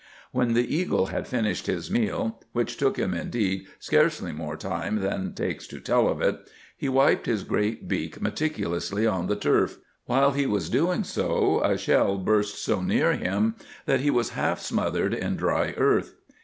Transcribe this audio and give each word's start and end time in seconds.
When 0.31 0.55
the 0.55 0.75
eagle 0.75 1.05
had 1.11 1.27
finished 1.27 1.67
his 1.67 1.91
meal—which 1.91 2.75
took 2.77 2.97
him, 2.97 3.13
indeed, 3.13 3.67
scarcely 3.77 4.31
more 4.31 4.57
time 4.57 4.95
than 4.99 5.35
takes 5.35 5.67
to 5.67 5.79
tell 5.79 6.07
of 6.07 6.23
it—he 6.23 6.89
wiped 6.89 7.27
his 7.27 7.43
great 7.43 7.87
beak 7.87 8.19
meticulously 8.19 9.05
on 9.05 9.27
the 9.27 9.35
turf. 9.35 9.77
While 10.05 10.31
he 10.31 10.47
was 10.47 10.71
doing 10.71 11.03
so, 11.03 11.61
a 11.63 11.77
shell 11.77 12.17
burst 12.17 12.65
so 12.65 12.81
near 12.81 13.13
him 13.13 13.53
that 13.85 13.99
he 13.99 14.09
was 14.09 14.29
half 14.31 14.59
smothered 14.59 15.13
in 15.13 15.35
dry 15.35 15.75
earth. 15.77 16.15